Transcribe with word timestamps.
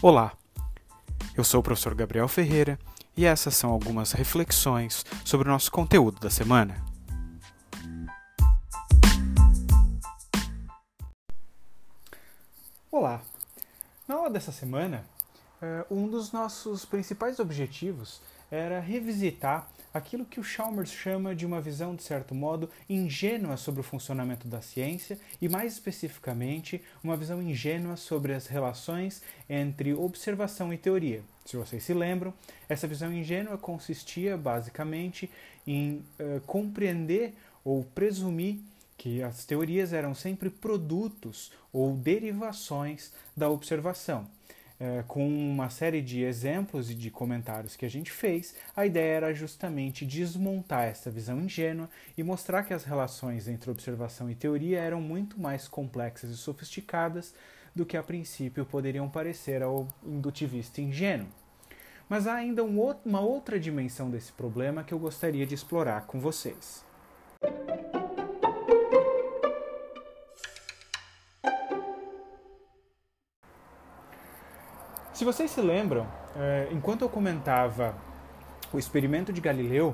Olá, 0.00 0.32
eu 1.36 1.42
sou 1.42 1.58
o 1.58 1.62
professor 1.62 1.92
Gabriel 1.92 2.28
Ferreira 2.28 2.78
e 3.16 3.26
essas 3.26 3.56
são 3.56 3.68
algumas 3.68 4.12
reflexões 4.12 5.04
sobre 5.24 5.48
o 5.48 5.50
nosso 5.50 5.72
conteúdo 5.72 6.20
da 6.20 6.30
semana. 6.30 6.76
Olá! 12.92 13.20
Na 14.06 14.14
aula 14.14 14.30
dessa 14.30 14.52
semana, 14.52 15.04
um 15.90 16.08
dos 16.08 16.32
nossos 16.32 16.84
principais 16.84 17.38
objetivos 17.38 18.20
era 18.50 18.80
revisitar 18.80 19.68
aquilo 19.92 20.24
que 20.24 20.40
o 20.40 20.44
Chalmers 20.44 20.90
chama 20.90 21.34
de 21.34 21.44
uma 21.44 21.60
visão, 21.60 21.94
de 21.94 22.02
certo 22.02 22.34
modo, 22.34 22.70
ingênua 22.88 23.56
sobre 23.56 23.80
o 23.80 23.84
funcionamento 23.84 24.46
da 24.46 24.60
ciência 24.60 25.18
e, 25.40 25.48
mais 25.48 25.74
especificamente, 25.74 26.82
uma 27.02 27.16
visão 27.16 27.42
ingênua 27.42 27.96
sobre 27.96 28.34
as 28.34 28.46
relações 28.46 29.22
entre 29.48 29.92
observação 29.94 30.72
e 30.72 30.78
teoria. 30.78 31.22
Se 31.44 31.56
vocês 31.56 31.82
se 31.82 31.94
lembram, 31.94 32.32
essa 32.68 32.86
visão 32.86 33.12
ingênua 33.12 33.56
consistia 33.56 34.36
basicamente 34.36 35.30
em 35.66 36.04
uh, 36.20 36.40
compreender 36.46 37.34
ou 37.64 37.82
presumir 37.82 38.60
que 38.96 39.22
as 39.22 39.44
teorias 39.44 39.92
eram 39.92 40.14
sempre 40.14 40.50
produtos 40.50 41.52
ou 41.72 41.94
derivações 41.94 43.12
da 43.36 43.48
observação 43.48 44.26
é, 44.80 45.02
com 45.06 45.26
uma 45.26 45.68
série 45.70 46.00
de 46.00 46.22
exemplos 46.22 46.90
e 46.90 46.94
de 46.94 47.10
comentários 47.10 47.74
que 47.74 47.84
a 47.84 47.90
gente 47.90 48.12
fez, 48.12 48.54
a 48.76 48.86
ideia 48.86 49.16
era 49.16 49.34
justamente 49.34 50.06
desmontar 50.06 50.84
essa 50.84 51.10
visão 51.10 51.40
ingênua 51.40 51.90
e 52.16 52.22
mostrar 52.22 52.62
que 52.62 52.72
as 52.72 52.84
relações 52.84 53.48
entre 53.48 53.70
observação 53.70 54.30
e 54.30 54.34
teoria 54.34 54.80
eram 54.80 55.00
muito 55.00 55.40
mais 55.40 55.66
complexas 55.66 56.30
e 56.30 56.36
sofisticadas 56.36 57.34
do 57.74 57.84
que 57.84 57.96
a 57.96 58.02
princípio 58.02 58.64
poderiam 58.64 59.08
parecer 59.08 59.62
ao 59.62 59.88
indutivista 60.04 60.80
ingênuo. 60.80 61.28
Mas 62.08 62.26
há 62.26 62.34
ainda 62.34 62.64
um, 62.64 62.80
uma 63.04 63.20
outra 63.20 63.60
dimensão 63.60 64.10
desse 64.10 64.32
problema 64.32 64.82
que 64.82 64.94
eu 64.94 64.98
gostaria 64.98 65.46
de 65.46 65.54
explorar 65.54 66.06
com 66.06 66.18
vocês. 66.18 66.87
Se 75.18 75.24
vocês 75.24 75.50
se 75.50 75.60
lembram, 75.60 76.06
é, 76.36 76.68
enquanto 76.70 77.02
eu 77.02 77.08
comentava 77.08 77.92
o 78.72 78.78
experimento 78.78 79.32
de 79.32 79.40
Galileu 79.40 79.92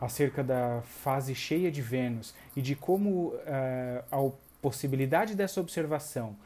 acerca 0.00 0.44
da 0.44 0.80
fase 0.82 1.34
cheia 1.34 1.72
de 1.72 1.82
Vênus 1.82 2.32
e 2.54 2.62
de 2.62 2.76
como 2.76 3.34
é, 3.46 4.04
a 4.12 4.30
possibilidade 4.62 5.34
dessa 5.34 5.60
observação 5.60 6.36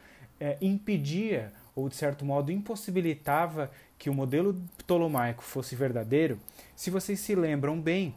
é, 0.41 0.57
impedia 0.63 1.53
ou 1.77 1.87
de 1.87 1.97
certo 1.97 2.25
modo 2.25 2.51
impossibilitava 2.51 3.71
que 3.99 4.09
o 4.09 4.15
modelo 4.15 4.59
ptolomaico 4.79 5.43
fosse 5.43 5.77
verdadeiro, 5.77 6.41
se 6.75 6.89
vocês 6.89 7.21
se 7.21 7.35
lembram 7.35 7.79
bem, 7.79 8.15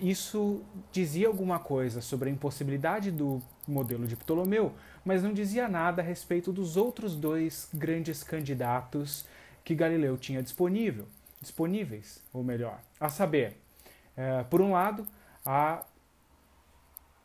isso 0.00 0.62
dizia 0.92 1.26
alguma 1.28 1.58
coisa 1.58 2.00
sobre 2.00 2.28
a 2.28 2.32
impossibilidade 2.32 3.10
do 3.12 3.40
modelo 3.66 4.08
de 4.08 4.16
Ptolomeu, 4.16 4.72
mas 5.04 5.22
não 5.22 5.32
dizia 5.32 5.68
nada 5.68 6.02
a 6.02 6.04
respeito 6.04 6.52
dos 6.52 6.76
outros 6.76 7.14
dois 7.14 7.68
grandes 7.72 8.24
candidatos 8.24 9.24
que 9.68 9.74
Galileu 9.74 10.16
tinha 10.16 10.42
disponível, 10.42 11.06
disponíveis, 11.42 12.24
ou 12.32 12.42
melhor, 12.42 12.80
a 12.98 13.10
saber, 13.10 13.60
é, 14.16 14.42
por 14.44 14.62
um 14.62 14.72
lado, 14.72 15.06
a 15.44 15.84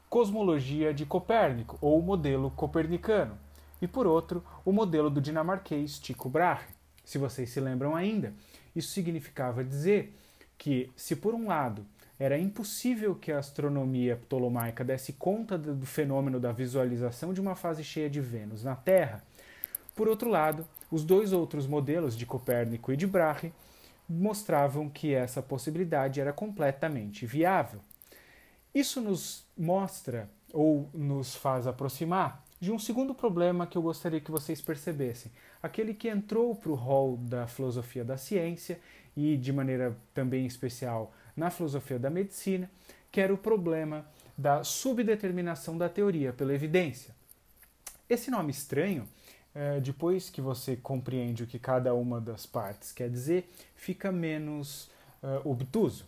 cosmologia 0.09 0.93
de 0.93 1.05
Copérnico, 1.05 1.77
ou 1.79 1.97
o 1.97 2.01
modelo 2.01 2.51
copernicano, 2.51 3.39
e 3.81 3.87
por 3.87 4.05
outro, 4.05 4.43
o 4.65 4.73
modelo 4.73 5.09
do 5.09 5.21
dinamarquês 5.21 5.97
Tycho 5.99 6.27
Brahe. 6.27 6.65
Se 7.05 7.17
vocês 7.17 7.49
se 7.49 7.61
lembram 7.61 7.95
ainda, 7.95 8.33
isso 8.75 8.91
significava 8.91 9.63
dizer 9.63 10.13
que, 10.57 10.91
se 10.97 11.15
por 11.15 11.33
um 11.33 11.47
lado 11.47 11.85
era 12.19 12.37
impossível 12.37 13.15
que 13.15 13.31
a 13.31 13.39
astronomia 13.39 14.17
ptolomaica 14.17 14.83
desse 14.83 15.13
conta 15.13 15.57
do 15.57 15.85
fenômeno 15.85 16.41
da 16.41 16.51
visualização 16.51 17.33
de 17.33 17.39
uma 17.39 17.55
fase 17.55 17.85
cheia 17.85 18.09
de 18.09 18.19
Vênus 18.19 18.65
na 18.65 18.75
Terra, 18.75 19.23
por 19.95 20.07
outro 20.07 20.29
lado, 20.29 20.67
os 20.91 21.03
dois 21.03 21.33
outros 21.33 21.67
modelos 21.67 22.15
de 22.15 22.25
Copérnico 22.25 22.91
e 22.91 22.97
de 22.97 23.07
Brahe 23.07 23.53
mostravam 24.07 24.89
que 24.89 25.13
essa 25.13 25.41
possibilidade 25.41 26.19
era 26.19 26.33
completamente 26.33 27.25
viável. 27.25 27.79
Isso 28.73 28.99
nos 29.01 29.45
mostra 29.57 30.29
ou 30.51 30.89
nos 30.93 31.35
faz 31.35 31.67
aproximar 31.67 32.43
de 32.59 32.71
um 32.71 32.79
segundo 32.79 33.13
problema 33.13 33.67
que 33.67 33.77
eu 33.77 33.81
gostaria 33.81 34.21
que 34.21 34.31
vocês 34.31 34.61
percebessem, 34.61 35.31
aquele 35.61 35.93
que 35.93 36.07
entrou 36.07 36.55
para 36.55 36.71
o 36.71 36.75
rol 36.75 37.17
da 37.17 37.45
filosofia 37.45 38.05
da 38.05 38.17
ciência 38.17 38.79
e, 39.17 39.35
de 39.35 39.51
maneira 39.51 39.97
também 40.13 40.45
especial, 40.45 41.13
na 41.35 41.49
filosofia 41.49 41.99
da 41.99 42.09
medicina, 42.09 42.71
que 43.11 43.19
era 43.19 43.33
o 43.33 43.37
problema 43.37 44.05
da 44.37 44.63
subdeterminação 44.63 45.77
da 45.77 45.89
teoria 45.89 46.31
pela 46.31 46.53
evidência. 46.53 47.13
Esse 48.09 48.31
nome 48.31 48.51
estranho 48.51 49.07
é, 49.55 49.79
depois 49.79 50.29
que 50.29 50.41
você 50.41 50.75
compreende 50.75 51.43
o 51.43 51.47
que 51.47 51.59
cada 51.59 51.93
uma 51.93 52.19
das 52.19 52.45
partes 52.45 52.91
quer 52.91 53.09
dizer, 53.09 53.51
fica 53.75 54.11
menos 54.11 54.89
uh, 55.21 55.47
obtuso. 55.47 56.05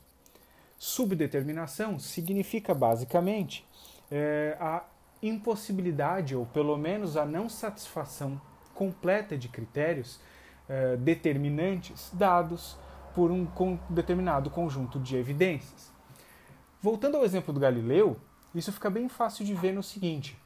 Subdeterminação 0.78 2.00
significa 2.00 2.74
basicamente 2.74 3.66
é, 4.12 4.58
a 4.60 4.84
impossibilidade, 5.22 6.36
ou 6.36 6.46
pelo 6.46 6.78
menos 6.78 7.16
a 7.16 7.26
não 7.26 7.48
satisfação 7.48 8.40
completa 8.74 9.38
de 9.38 9.48
critérios 9.48 10.20
é, 10.68 10.98
determinantes 10.98 12.10
dados 12.14 12.78
por 13.14 13.32
um 13.32 13.48
determinado 13.90 14.50
conjunto 14.50 15.00
de 15.00 15.16
evidências. 15.16 15.92
Voltando 16.82 17.18
ao 17.18 17.24
exemplo 17.24 17.54
do 17.54 17.60
Galileu, 17.60 18.18
isso 18.54 18.72
fica 18.72 18.90
bem 18.90 19.08
fácil 19.08 19.46
de 19.46 19.54
ver 19.54 19.72
no 19.72 19.82
seguinte: 19.82 20.38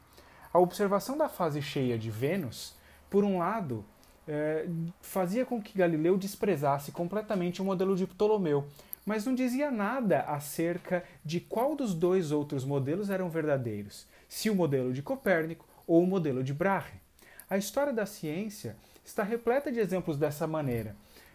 a 0.52 0.58
observação 0.58 1.18
da 1.18 1.28
fase 1.28 1.60
cheia 1.60 1.98
de 1.98 2.10
Vênus 2.10 2.78
por 3.10 3.24
um 3.24 3.38
lado, 3.38 3.84
é, 4.26 4.66
fazia 5.02 5.44
com 5.44 5.60
que 5.60 5.76
Galileu 5.76 6.16
desprezasse 6.16 6.92
completamente 6.92 7.60
o 7.60 7.64
modelo 7.64 7.96
de 7.96 8.06
Ptolomeu, 8.06 8.66
mas 9.04 9.26
não 9.26 9.34
dizia 9.34 9.70
nada 9.70 10.20
acerca 10.20 11.02
de 11.24 11.40
qual 11.40 11.74
dos 11.74 11.92
dois 11.92 12.30
outros 12.30 12.64
modelos 12.64 13.10
eram 13.10 13.28
verdadeiros, 13.28 14.06
se 14.28 14.48
o 14.48 14.54
modelo 14.54 14.92
de 14.92 15.02
Copérnico 15.02 15.66
ou 15.86 16.02
o 16.04 16.06
modelo 16.06 16.44
de 16.44 16.54
Brahe. 16.54 17.00
A 17.48 17.58
história 17.58 17.92
da 17.92 18.06
ciência 18.06 18.76
está 19.04 19.24
repleta 19.24 19.72
de 19.72 19.80
exemplos 19.80 20.16
dessa 20.16 20.46
maneira, 20.46 20.94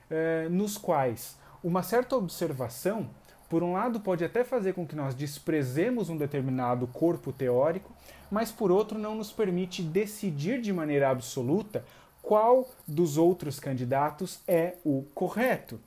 é, 0.09 0.47
nos 0.49 0.77
quais 0.77 1.37
uma 1.61 1.83
certa 1.83 2.15
observação, 2.15 3.09
por 3.49 3.63
um 3.63 3.73
lado, 3.73 3.99
pode 3.99 4.23
até 4.23 4.43
fazer 4.43 4.73
com 4.73 4.85
que 4.85 4.95
nós 4.95 5.13
desprezemos 5.13 6.09
um 6.09 6.17
determinado 6.17 6.87
corpo 6.87 7.31
teórico, 7.31 7.93
mas 8.31 8.51
por 8.51 8.71
outro 8.71 8.97
não 8.97 9.15
nos 9.15 9.31
permite 9.31 9.83
decidir 9.83 10.61
de 10.61 10.73
maneira 10.73 11.09
absoluta 11.09 11.85
qual 12.21 12.67
dos 12.87 13.17
outros 13.17 13.59
candidatos 13.59 14.39
é 14.47 14.75
o 14.83 15.03
correto. 15.13 15.79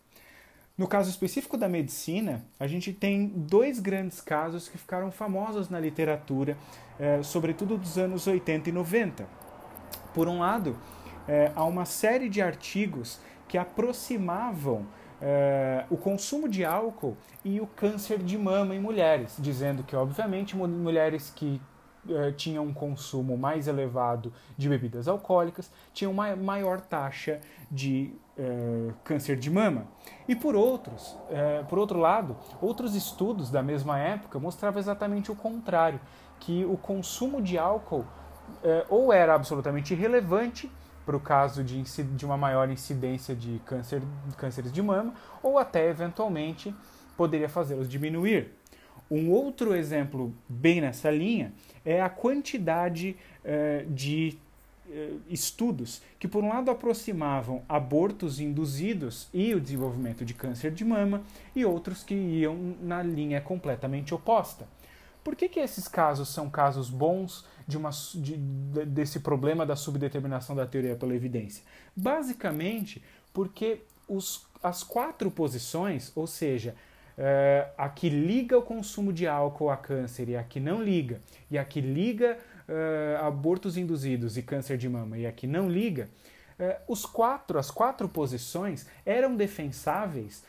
No 0.76 0.86
caso 0.86 1.10
específico 1.10 1.56
da 1.56 1.69
medicina, 1.69 2.44
a 2.60 2.69
gente 2.69 2.92
tem 2.92 3.26
dois 3.26 3.80
grandes 3.80 4.20
casos 4.20 4.69
que 4.69 4.78
ficaram 4.78 5.10
famosos 5.10 5.69
na 5.69 5.80
literatura, 5.80 6.56
eh, 7.00 7.20
sobretudo 7.25 7.76
dos 7.76 7.98
anos 7.98 8.28
80 8.28 8.69
e 8.69 8.72
90. 8.72 9.26
Por 10.14 10.28
um 10.28 10.38
lado, 10.38 10.78
eh, 11.26 11.50
há 11.56 11.64
uma 11.64 11.84
série 11.84 12.28
de 12.28 12.40
artigos 12.40 13.19
que 13.48 13.58
aproximavam 13.58 14.86
eh, 15.20 15.84
o 15.90 15.96
consumo 15.96 16.48
de 16.48 16.64
álcool 16.64 17.16
e 17.44 17.60
o 17.60 17.66
câncer 17.66 18.18
de 18.18 18.38
mama 18.38 18.74
em 18.74 18.80
mulheres, 18.80 19.36
dizendo 19.38 19.82
que, 19.82 19.96
obviamente, 19.96 20.56
mulheres 20.56 21.32
que 21.34 21.60
eh, 22.08 22.32
tinham 22.32 22.64
um 22.64 22.72
consumo 22.72 23.37
mais 23.37 23.69
elevado 23.69 24.32
de 24.56 24.69
bebidas 24.69 25.08
alcoólicas, 25.08 25.70
tinham 25.93 26.10
uma 26.10 26.34
maior 26.34 26.81
taxa 26.81 27.40
de 27.70 28.12
eh, 28.37 28.93
câncer 29.04 29.37
de 29.37 29.50
mama. 29.50 29.87
E 30.26 30.34
por 30.34 30.54
outros, 30.54 31.16
eh, 31.28 31.64
por 31.69 31.78
outro 31.78 31.98
lado, 31.98 32.37
outros 32.62 32.94
estudos 32.94 33.50
da 33.50 33.62
mesma 33.62 33.98
época 33.98 34.38
mostravam 34.38 34.78
exatamente 34.81 35.31
o 35.31 35.37
contrário, 35.37 36.00
que 36.40 36.64
o 36.64 36.76
consumo 36.76 37.43
de 37.43 37.58
álcool 37.58 38.06
ou 38.88 39.12
era 39.12 39.34
absolutamente 39.34 39.93
irrelevante 39.93 40.70
para 41.08 41.16
o 41.16 41.20
caso 41.20 41.64
de, 41.64 41.82
de 41.82 42.26
uma 42.26 42.37
maior 42.37 42.69
incidência 42.69 43.34
de 43.34 43.58
câncer, 43.64 44.02
cânceres 44.37 44.70
de 44.70 44.82
mama, 44.82 45.14
ou 45.43 45.56
até 45.56 45.88
eventualmente 45.88 46.75
poderia 47.16 47.49
fazê-los 47.49 47.88
diminuir. 47.88 48.50
Um 49.10 49.31
outro 49.31 49.75
exemplo 49.75 50.34
bem 50.46 50.82
nessa 50.82 51.10
linha 51.10 51.55
é 51.82 52.02
a 52.02 52.10
quantidade 52.10 53.16
uh, 53.43 53.90
de 53.90 54.37
uh, 54.87 55.20
estudos 55.31 56.02
que, 56.19 56.28
por 56.28 56.44
um 56.44 56.50
lado, 56.50 56.70
aproximavam 56.70 57.62
abortos 57.66 58.38
induzidos 58.38 59.31
e 59.32 59.55
o 59.55 59.60
desenvolvimento 59.60 60.26
de 60.26 60.34
câncer 60.34 60.72
de 60.72 60.84
mama, 60.84 61.22
e 61.56 61.64
outros 61.64 62.05
que 62.05 62.14
iam 62.14 62.76
na 62.82 63.02
linha 63.02 63.40
completamente 63.40 64.12
oposta. 64.12 64.69
Por 65.28 65.36
que, 65.36 65.46
que 65.46 65.60
esses 65.60 65.86
casos 65.86 66.30
são 66.30 66.48
casos 66.48 66.88
bons 66.88 67.44
de 67.66 67.76
uma, 67.76 67.90
de, 68.14 68.34
desse 68.86 69.20
problema 69.20 69.66
da 69.66 69.76
subdeterminação 69.76 70.56
da 70.56 70.66
teoria 70.66 70.96
pela 70.96 71.14
evidência? 71.14 71.62
Basicamente, 71.94 73.04
porque 73.30 73.82
os, 74.08 74.46
as 74.62 74.82
quatro 74.82 75.30
posições, 75.30 76.10
ou 76.16 76.26
seja, 76.26 76.75
uh, 77.19 77.70
a 77.76 77.90
que 77.90 78.08
liga 78.08 78.56
o 78.56 78.62
consumo 78.62 79.12
de 79.12 79.26
álcool 79.26 79.69
a 79.69 79.76
câncer 79.76 80.30
e 80.30 80.34
a 80.34 80.42
que 80.42 80.58
não 80.58 80.82
liga, 80.82 81.20
e 81.50 81.58
a 81.58 81.64
que 81.64 81.82
liga 81.82 82.38
uh, 82.66 83.26
abortos 83.26 83.76
induzidos 83.76 84.38
e 84.38 84.42
câncer 84.42 84.78
de 84.78 84.88
mama 84.88 85.19
e 85.19 85.26
a 85.26 85.31
que 85.31 85.46
não 85.46 85.69
liga, 85.69 86.08
uh, 86.58 86.90
os 86.90 87.04
quatro, 87.04 87.58
as 87.58 87.70
quatro 87.70 88.08
posições 88.08 88.86
eram 89.04 89.36
defensáveis 89.36 90.42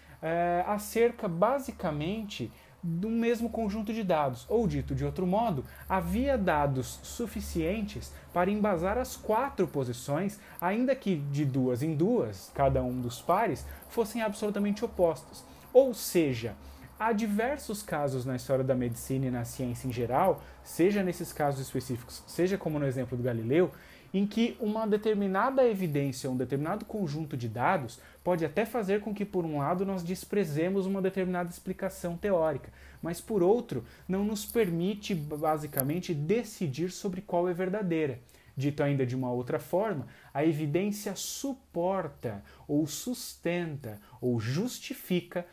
acerca 0.65 1.29
basicamente 1.29 2.51
do 2.81 3.09
mesmo 3.09 3.49
conjunto 3.49 3.93
de 3.93 4.03
dados, 4.03 4.45
ou 4.47 4.67
dito 4.67 4.95
de 4.95 5.03
outro 5.03 5.27
modo, 5.27 5.65
havia 5.87 6.37
dados 6.37 6.99
suficientes 7.03 8.11
para 8.33 8.49
embasar 8.49 8.97
as 8.97 9.15
quatro 9.15 9.67
posições, 9.67 10.39
ainda 10.61 10.95
que 10.95 11.17
de 11.31 11.45
duas 11.45 11.83
em 11.83 11.95
duas, 11.95 12.51
cada 12.53 12.81
um 12.81 13.01
dos 13.01 13.21
pares, 13.21 13.65
fossem 13.89 14.21
absolutamente 14.21 14.85
opostos. 14.85 15.43
Ou 15.73 15.93
seja, 15.93 16.55
há 16.99 17.13
diversos 17.13 17.81
casos 17.81 18.25
na 18.25 18.35
história 18.35 18.63
da 18.63 18.75
medicina 18.75 19.27
e 19.27 19.31
na 19.31 19.45
ciência 19.45 19.87
em 19.87 19.91
geral, 19.91 20.43
seja 20.63 21.01
nesses 21.01 21.31
casos 21.31 21.61
específicos, 21.61 22.21
seja 22.27 22.57
como 22.57 22.77
no 22.77 22.85
exemplo 22.85 23.17
do 23.17 23.23
Galileu, 23.23 23.71
em 24.13 24.25
que 24.25 24.57
uma 24.59 24.87
determinada 24.87 25.65
evidência, 25.65 26.29
um 26.29 26.35
determinado 26.35 26.83
conjunto 26.83 27.37
de 27.37 27.47
dados 27.47 27.99
pode 28.23 28.43
até 28.43 28.65
fazer 28.65 29.01
com 29.01 29.13
que, 29.13 29.23
por 29.23 29.45
um 29.45 29.59
lado, 29.59 29.85
nós 29.85 30.03
desprezemos 30.03 30.85
uma 30.85 31.01
determinada 31.01 31.49
explicação 31.49 32.17
teórica, 32.17 32.71
mas, 33.01 33.21
por 33.21 33.43
outro, 33.43 33.85
não 34.07 34.23
nos 34.25 34.45
permite, 34.45 35.13
basicamente, 35.13 36.13
decidir 36.13 36.91
sobre 36.91 37.21
qual 37.21 37.47
é 37.47 37.53
verdadeira. 37.53 38.19
Dito 38.57 38.83
ainda 38.83 39.05
de 39.05 39.15
uma 39.15 39.31
outra 39.31 39.57
forma, 39.57 40.07
a 40.33 40.43
evidência 40.43 41.15
suporta, 41.15 42.43
ou 42.67 42.85
sustenta, 42.87 44.01
ou 44.19 44.37
justifica 44.39 45.45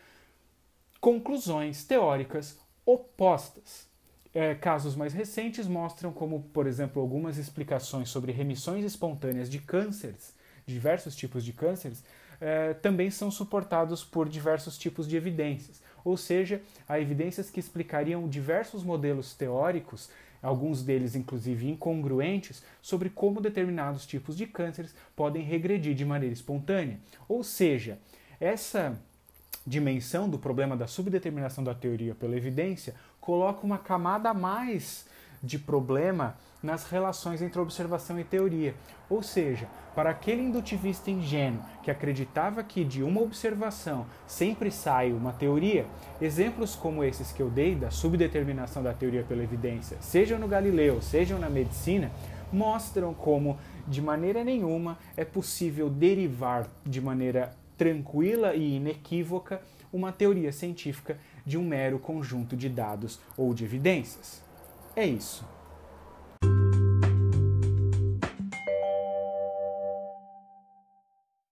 conclusões 1.01 1.85
teóricas 1.85 2.59
opostas. 2.85 3.87
É, 4.35 4.55
casos 4.55 4.95
mais 4.95 5.15
recentes 5.15 5.67
mostram 5.67 6.13
como, 6.13 6.43
por 6.53 6.67
exemplo, 6.67 7.01
algumas 7.01 7.39
explicações 7.39 8.11
sobre 8.11 8.33
remissões 8.33 8.85
espontâneas 8.85 9.49
de 9.49 9.59
cânceres, 9.59 10.35
diversos 10.67 11.17
tipos 11.17 11.43
de 11.43 11.55
cânceres, 11.55 12.05
é, 12.41 12.75
também 12.75 13.11
são 13.11 13.31
suportados 13.31 14.05
por 14.05 14.29
diversos 14.29 14.77
tipos 14.77 15.09
de 15.09 15.17
evidências. 15.17 15.83
Ou 16.05 16.17
seja, 16.17 16.61
há 16.89 17.01
evidências 17.01 17.51
que 17.51 17.59
explicariam 17.59 18.29
diversos 18.29 18.85
modelos 18.85 19.35
teóricos, 19.35 20.11
alguns 20.43 20.83
deles 20.83 21.17
inclusive 21.17 21.69
incongruentes, 21.69 22.63
sobre 22.83 23.09
como 23.09 23.41
determinados 23.41 24.07
tipos 24.07 24.37
de 24.37 24.47
cânceres 24.47 24.95
podem 25.17 25.43
regredir 25.43 25.95
de 25.95 26.05
maneira 26.05 26.35
espontânea. 26.35 27.01
Ou 27.29 27.43
seja, 27.43 27.99
essa 28.39 29.01
dimensão 29.67 30.29
do 30.29 30.39
problema 30.39 30.77
da 30.77 30.87
subdeterminação 30.87 31.65
da 31.65 31.75
teoria 31.75 32.15
pela 32.15 32.37
evidência 32.37 32.95
coloca 33.21 33.67
uma 33.67 33.79
camada 33.79 34.31
a 34.31 34.35
mais 34.35 35.07
de 35.43 35.59
problema 35.59 36.37
nas 36.63 36.89
relações 36.89 37.43
entre 37.43 37.61
observação 37.61 38.19
e 38.19 38.25
teoria. 38.25 38.75
Ou 39.09 39.23
seja, 39.23 39.69
para 39.95 40.11
aquele 40.11 40.43
indutivista 40.43 41.11
ingênuo 41.11 41.63
que 41.83 41.91
acreditava 41.91 42.63
que 42.63 42.85
de 42.85 43.03
uma 43.03 43.21
observação 43.21 44.07
sempre 44.27 44.71
sai 44.71 45.13
uma 45.13 45.33
teoria, 45.33 45.87
exemplos 46.21 46.75
como 46.75 47.05
esses 47.05 47.33
que 47.33 47.41
eu 47.41 47.51
dei 47.51 47.75
da 47.75 47.91
subdeterminação 47.91 48.83
da 48.83 48.93
teoria 48.93 49.23
pela 49.23 49.43
evidência, 49.43 49.97
sejam 50.01 50.39
no 50.39 50.49
Galileu, 50.49 51.01
sejam 51.01 51.39
na 51.39 51.49
medicina, 51.49 52.11
mostram 52.53 53.15
como 53.15 53.59
de 53.87 54.03
maneira 54.03 54.43
nenhuma 54.43 54.99
é 55.17 55.25
possível 55.25 55.89
derivar 55.89 56.67
de 56.85 57.01
maneira 57.01 57.55
tranquila 57.77 58.55
e 58.55 58.77
inequívoca 58.77 59.61
uma 59.93 60.13
teoria 60.13 60.53
científica 60.53 61.19
de 61.45 61.57
um 61.57 61.65
mero 61.65 61.99
conjunto 61.99 62.57
de 62.57 62.69
dados 62.69 63.21
ou 63.37 63.55
de 63.55 63.65
evidências. 63.65 64.43
É 64.95 65.07
isso. 65.07 65.56